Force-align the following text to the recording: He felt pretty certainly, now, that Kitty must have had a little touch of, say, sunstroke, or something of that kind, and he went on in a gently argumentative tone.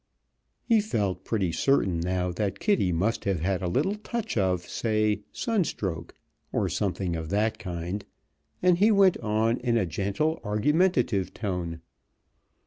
He 0.63 0.81
felt 0.81 1.23
pretty 1.25 1.51
certainly, 1.51 2.03
now, 2.03 2.31
that 2.31 2.57
Kitty 2.57 2.91
must 2.91 3.25
have 3.25 3.41
had 3.41 3.61
a 3.61 3.67
little 3.67 3.93
touch 3.93 4.35
of, 4.35 4.67
say, 4.67 5.21
sunstroke, 5.31 6.15
or 6.51 6.69
something 6.69 7.15
of 7.15 7.29
that 7.29 7.59
kind, 7.59 8.03
and 8.63 8.79
he 8.79 8.89
went 8.89 9.17
on 9.19 9.57
in 9.59 9.77
a 9.77 9.85
gently 9.85 10.37
argumentative 10.43 11.35
tone. 11.35 11.81